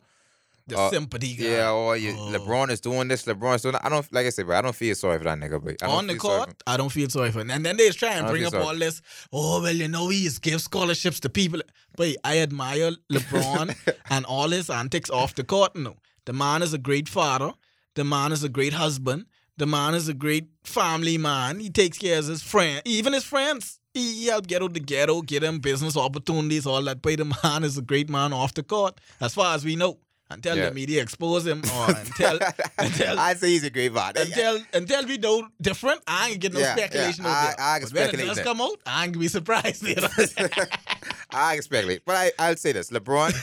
[0.67, 1.35] the uh, sympathy.
[1.35, 1.45] Guy.
[1.45, 2.31] yeah, or you, Oh.
[2.37, 3.83] LeBron is doing this, LeBron is doing that.
[3.83, 4.55] I don't like I said, bro.
[4.57, 6.89] I don't feel sorry for that nigga, but I don't on the court, I don't
[6.91, 7.49] feel sorry for him.
[7.49, 8.63] And then they try and bring up sorry.
[8.63, 9.01] all this.
[9.33, 11.61] Oh well, you know he gives scholarships to people.
[11.97, 13.75] But I admire LeBron
[14.11, 15.75] and all his antics off the court.
[15.75, 17.51] No, the man is a great father.
[17.95, 19.25] The man is a great husband.
[19.59, 21.59] The man is a great family man.
[21.59, 23.79] He takes care of his friend, even his friends.
[23.93, 27.01] He, he helped get out the ghetto, get him business opportunities, all that.
[27.01, 29.99] But the man is a great man off the court, as far as we know.
[30.31, 30.69] Until Yeah.
[30.69, 32.37] the media expose him, or until
[32.77, 34.15] until I'd say he's a great bot.
[34.15, 37.75] until until we know different, I ain't get no Yeah, speculation yeah, I-.
[37.75, 39.81] I can but when it does come out, I ain't gonna be surprised.
[39.87, 40.07] You know?
[41.31, 43.33] I can speculate, but I, I'll say this: LeBron,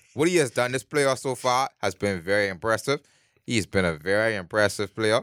[0.14, 3.00] what he has done this playoff so far has been very impressive.
[3.46, 5.22] He's been a very impressive player.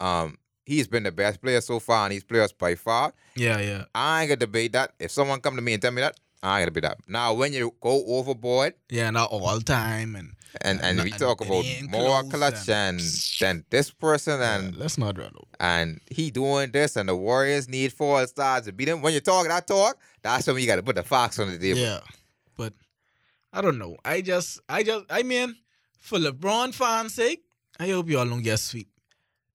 [0.00, 3.12] Um, he's been the best player so far and he's players by far.
[3.36, 4.92] yeah, yeah, I ain't gonna debate that.
[4.98, 6.98] If someone come to me and tell me that, I ain't gonna debate that.
[7.08, 9.10] Now, when you go overboard yeah.
[9.10, 13.00] Not all time, and and and we talk it about more clutch and- and
[13.40, 15.46] than this person and let's not run over.
[15.58, 19.02] and he doing this and the Warriors need four stars to beat him.
[19.02, 21.58] When you talk that talk, that's when you got to put the fox on the
[21.58, 21.80] table.
[21.80, 22.00] Yeah,
[22.56, 22.72] but
[23.52, 23.96] I don't know.
[24.04, 25.56] I just, I just, I mean,
[25.98, 27.42] for LeBron fans' sake,
[27.80, 28.88] I hope y'all don't get sweep.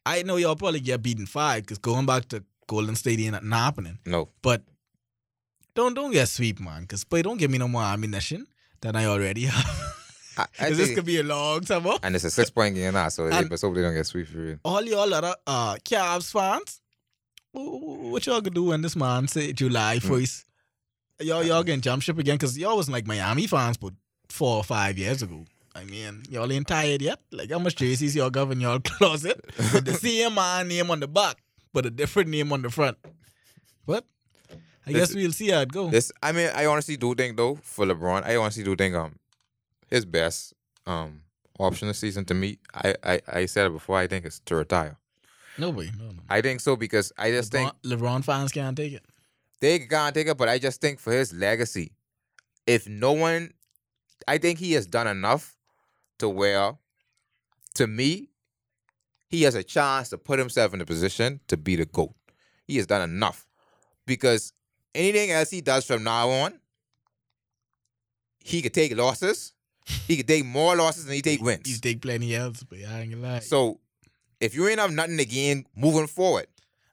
[0.06, 3.52] I know y'all probably get beaten five because going back to Golden State ain't nothing
[3.52, 4.00] happening.
[4.06, 4.64] No, But
[5.76, 6.82] don't don't get sweep, man.
[6.82, 8.48] Because boy, don't give me no more ammunition
[8.82, 9.96] than I already have.
[10.38, 11.86] I, I this could be a long time.
[11.86, 12.00] up.
[12.04, 14.28] and it's a six point game now, so And- let's hope they don't get sweep
[14.28, 14.58] for real.
[14.64, 16.82] all y'all other uh Cavs fans,
[17.54, 20.08] wh- wh- what y'all gonna do when this man say July Mm.
[20.08, 20.46] first?
[21.22, 22.38] Y'all y'all getting jump ship again?
[22.38, 23.94] Cause y'all wasn't like Miami fans, but
[24.30, 25.46] four or five years ago.
[25.76, 27.20] I mean, y'all ain't tired yet.
[27.32, 29.40] Like how much jerseys y'all got in y'all closet
[29.74, 31.38] with the same man name on the back,
[31.74, 32.98] but a different name on the front.
[33.86, 34.06] But
[34.86, 35.90] I guess This- we'll see how it go.
[35.90, 39.16] This, I mean, I honestly do think though for LeBron, I honestly do think um
[39.88, 40.54] his best
[40.86, 41.22] um
[41.60, 44.56] option this season to me, I I, I said it before, I think it's to
[44.56, 44.98] retire.
[45.58, 46.22] no way, no, no.
[46.30, 49.06] I think so because I just think LeBron, LeBron fans can't take it.
[49.60, 51.92] they can't take it, but I just think for his legacy,
[52.66, 53.52] if no one,
[54.28, 55.56] I think he has done enough
[56.20, 56.74] to where,
[57.76, 58.30] to me,
[59.30, 62.14] he has a chance to put himself in a position to be the GOAT.
[62.66, 63.48] He has done enough
[64.06, 64.54] because
[64.96, 66.60] anything else he does from now on,
[68.44, 69.54] he could take losses.
[70.08, 71.62] He could take more losses than he take wins.
[71.68, 71.82] wins.
[71.82, 73.40] take plenty else, but I ain't gonna lie.
[73.40, 73.80] So
[74.40, 76.48] if you ain't have nothing to gain moving forward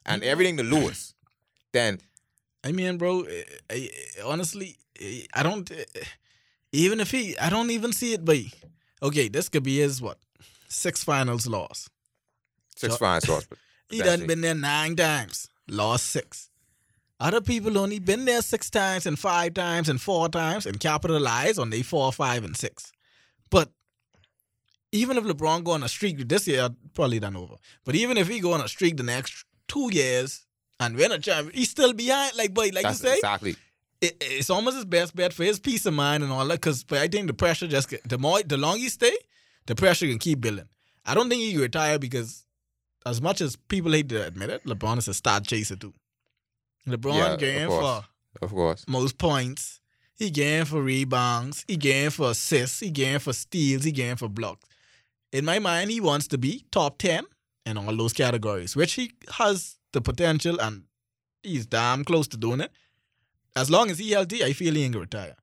[0.05, 0.25] and Mhm.
[0.25, 1.13] everything to lose,
[1.73, 1.99] then
[2.63, 5.69] I mean, bro, eh, I, I- honestly, eh, I don't.
[5.71, 5.85] eh,
[6.73, 8.25] Even if he, I don't even see it.
[8.25, 8.37] But
[9.01, 10.17] okay, this could be his what
[10.69, 11.89] six finals loss.
[12.75, 13.45] six So- finals.
[13.49, 13.57] But
[13.89, 14.27] He done it.
[14.27, 16.49] been there nine times, lost six.
[17.21, 21.57] Other people only been there six times and five times and four times and capitalized
[21.57, 22.91] on they four, five, and six.
[23.49, 23.69] But
[24.91, 27.55] even if LeBron go on a streak this year, probably done over.
[27.85, 30.45] But even if he go on a streak the next two years
[30.79, 32.35] and win a champion, he's still behind.
[32.37, 33.55] Like, boy, like That's you say, exactly.
[34.01, 36.55] It, it's almost his best bet for his peace of mind and all that.
[36.55, 39.15] Because I think the pressure just get, the more the longer you stay,
[39.65, 40.67] the pressure can keep building.
[41.05, 42.45] I don't think he can retire because
[43.05, 45.93] as much as people hate to admit it, LeBron is a star chaser too.
[46.87, 48.03] LeBron Yeah, of game course.
[48.39, 48.85] for Of course.
[48.87, 49.81] most points.
[50.15, 51.63] He game for rebounds.
[51.67, 52.79] He game for assists.
[52.79, 53.83] He game for steals.
[53.83, 54.67] He game for blocks.
[55.31, 57.25] In my mind, he wants to be top ten
[57.65, 60.83] in all those categories, which he has the potential and
[61.43, 62.71] he's damn close to doing it.
[63.57, 65.35] As long as he healthy, I feel he ain't gonna retire.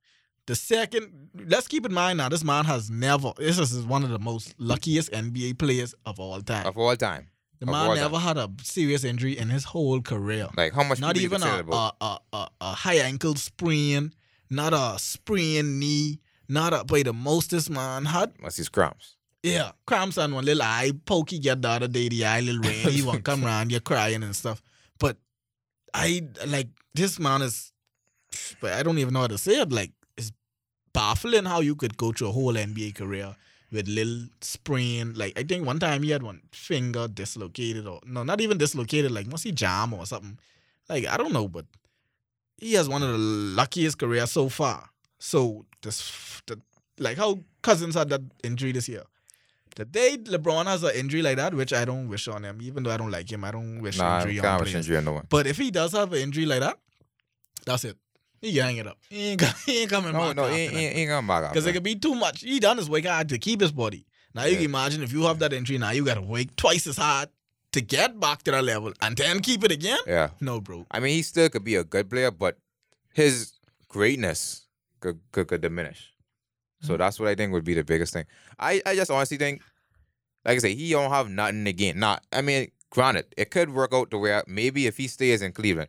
[0.47, 3.33] The second, let's keep in mind now, this man has never.
[3.39, 6.67] This is one of the most luckiest NBA players of all time.
[6.67, 7.29] Of all time.
[7.61, 10.49] The of man never had a serious injury in his whole career.
[10.57, 14.13] Like how much Not even a, a, a, a, a high ankle sprain,
[14.51, 16.85] not a sprained knee, not a.
[16.85, 19.17] But the most this man had, What's his cramps?
[19.43, 22.89] yeah, cramps on one little eye, pokey get the other day, the eye little rain,
[22.91, 24.63] he won't come around, you're crying and stuff.
[24.99, 25.17] But
[25.93, 27.73] I like this man is,
[28.61, 29.73] but I don't even know how to say it.
[29.73, 30.33] Like it's
[30.93, 33.35] baffling how you could go through a whole NBA career
[33.73, 35.15] with little sprain.
[35.15, 39.11] Like I think one time he had one finger dislocated or no, not even dislocated.
[39.11, 40.39] Like must he jam or something?
[40.89, 41.67] Like I don't know, but
[42.59, 44.89] he has one of the luckiest careers so far.
[45.19, 46.61] So this, the,
[46.99, 49.03] like how Cousins had that injury this year.
[49.77, 52.85] The day LeBron has an injury like that, which I don't wish on him, even
[52.85, 54.87] though I don't like him, I don't wish Nah, injury on wish players.
[54.87, 55.23] injury on no.
[55.29, 56.79] But if he does have an injury like that,
[57.67, 57.97] that's it.
[58.45, 58.99] He can hang it up.
[59.09, 60.37] He ain't, he ain't coming No, back.
[60.37, 61.53] no, after he ain't, he ain't, gonna back.
[61.53, 62.43] Because it could be too much.
[62.43, 64.07] He done his work hard to keep his body.
[64.35, 64.57] Now you Yeah.
[64.57, 67.31] can imagine if you have that injury, now you gotta work twice as hard
[67.73, 69.99] to get back to that level and then keep it again?
[70.07, 70.31] Yeah.
[70.41, 70.87] No, bro.
[70.91, 72.59] I mean, he still could be a good player, but
[73.15, 73.55] his
[73.89, 74.67] greatness
[75.01, 76.13] could could, could diminish.
[76.83, 76.99] So mm.
[76.99, 78.27] that's what I think would be the biggest thing.
[78.59, 79.63] I, I just honestly think,
[80.45, 81.99] like I say, he don't have nothing to gain.
[81.99, 85.53] Not, I mean, granted, it could work out to where maybe if he stays in
[85.53, 85.89] Cleveland,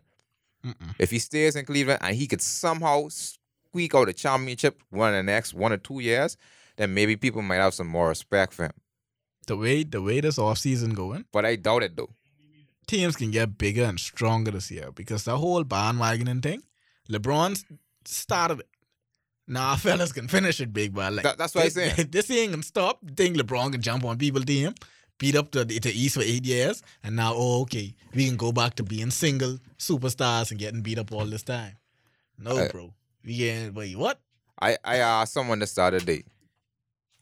[0.66, 0.96] Mm-mm.
[1.00, 5.16] if he stays in Cleveland and he could somehow squeak out a championship one of
[5.16, 6.38] the next one or two years,
[6.78, 8.74] then maybe people might have some more respect for him.
[9.48, 12.10] The way the way this offseason going, But I doubt it though.
[12.88, 16.64] teams can get bigger and stronger this year because the whole bandwagoning thing,
[17.10, 17.64] LeBron
[18.06, 18.68] started it.
[19.48, 22.08] Nah, fellas can finish it big, but like That- that's what I'm saying.
[22.12, 23.00] This ain't gonna stop.
[23.16, 24.74] Think LeBron can jump on people team,
[25.18, 28.52] beat up the the East for eight years, and now oh okay, we can go
[28.52, 31.78] back to being single superstars and getting beat up all this time.
[32.38, 32.94] No, Uh, bro.
[33.24, 34.20] We can't wait, what?
[34.62, 36.24] I I asked someone this the other day.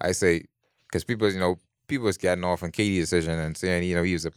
[0.02, 0.44] I say,
[0.88, 4.04] because people, you know, people was getting off on KD's decision and saying, you know,
[4.04, 4.32] he was a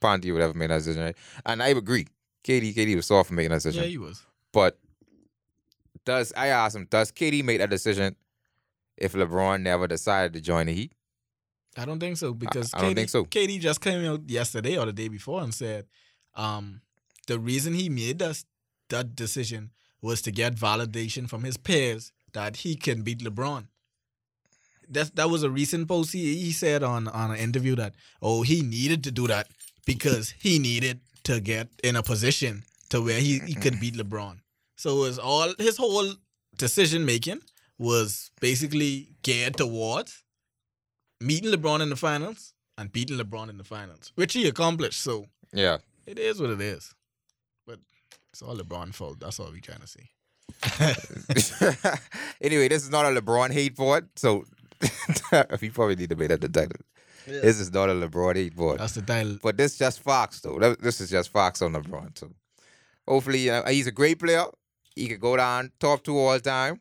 [0.00, 1.02] panty or whatever made that decision.
[1.04, 1.16] Right?
[1.46, 2.08] And I agree.
[2.44, 3.84] KD, KD was soft for making that decision.
[3.84, 4.26] Yeah, he was.
[4.52, 4.78] But
[6.04, 8.16] does I asked him, does KD make that decision
[8.96, 10.92] if LeBron never decided to join the Heat?
[11.76, 13.24] I don't think so because I don't KD, think so.
[13.24, 15.86] KD just came out yesterday or the day before and said,
[16.34, 16.82] um,
[17.26, 18.42] the reason he made that
[18.88, 19.70] that decision
[20.02, 23.66] was to get validation from his peers that he can beat LeBron.
[24.88, 28.42] That that was a recent post he, he said on on an interview that oh
[28.42, 29.48] he needed to do that
[29.86, 34.38] because he needed to get in a position to where he, he could beat LeBron.
[34.76, 36.12] So it was all his whole
[36.58, 37.40] decision making
[37.78, 40.21] was basically geared towards
[41.22, 45.00] meeting LeBron in the finals and beating LeBron in the finals, which he accomplished.
[45.02, 45.78] So Yeah.
[46.06, 46.94] it is what it is.
[47.66, 47.78] But
[48.32, 49.20] it's all LeBron fault.
[49.20, 50.08] That's all we trying to see.
[52.40, 54.44] anyway, this is not a LeBron hate board, so
[55.60, 56.80] we probably need to make that the title.
[57.26, 58.80] This is not a LeBron hate board.
[58.80, 59.38] That's the title.
[59.42, 60.58] But this just Fox though.
[60.80, 62.18] This is just Fox on LeBron.
[62.18, 62.32] So
[63.06, 64.44] hopefully uh, he's a great player.
[64.96, 66.80] He could go down top two all time.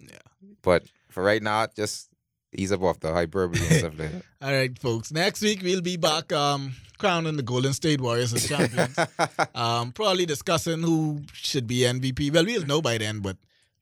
[0.00, 0.18] Yeah.
[0.62, 2.08] But for right now, just
[2.56, 4.10] ease up off the hyperbole and stuff like
[4.42, 5.12] All right, folks.
[5.12, 8.98] Next week we'll be back um crowning the Golden State Warriors as champions.
[9.54, 12.32] um, probably discussing who should be MVP.
[12.32, 13.36] Well, we'll know by then, but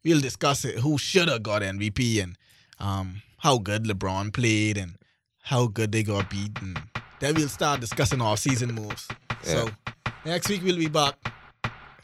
[0.04, 0.78] we'll discuss it.
[0.80, 2.36] Who should have got MVP and
[2.80, 4.96] um, how good LeBron played and
[5.42, 6.76] how good they got beaten.
[7.20, 9.06] Then we'll start discussing our season moves.
[9.42, 9.68] So
[10.24, 11.14] next week we'll be back.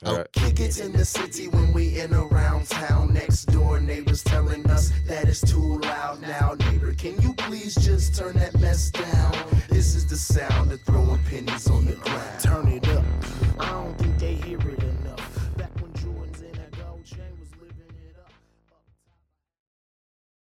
[0.03, 3.13] Kick it in the city when we in around town.
[3.13, 6.55] Next door neighbors telling us that it's too loud now.
[6.71, 9.35] Neighbor, can you please just turn that mess down?
[9.69, 12.41] This is the sound of throwing pennies on the ground.
[12.41, 13.05] Turn it up.
[13.59, 14.00] I don't